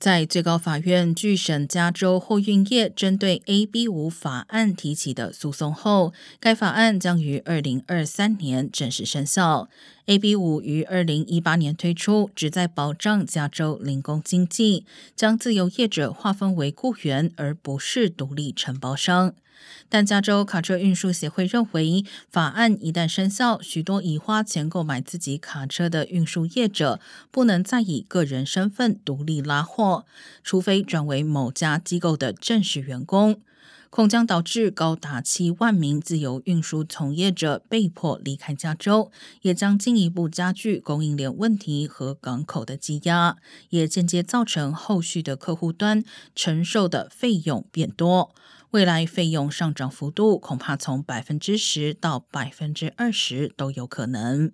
[0.00, 9.68] 在最高法院拒审加州货运业针对 AB 五法案提起的诉讼后，该法案将于二零二三年正式生效。
[10.10, 19.32] AB 五于二零一八年推出，旨在保障加州零工经济，将自由业者划分为雇员，而不是独立承包商。
[19.88, 26.98] 但加州卡车运输协会认为，法案一旦生效，许多已花钱购买自己卡车的运输业者，
[27.30, 30.04] 不能再以个人身份独立拉货，
[30.42, 33.40] 除非转为某家机构的正式员工，
[33.90, 39.10] 恐将导致高达七万名自由运输从业者被迫离开加州，
[39.42, 43.36] 也将进一步加剧供应链问题和港口的积压，
[43.70, 46.04] 也间接造成后续的客户端
[46.34, 48.32] 承受的费用变多。
[48.70, 54.52] 未来费用上涨幅度恐怕从百分之十到百分之二十都有可能。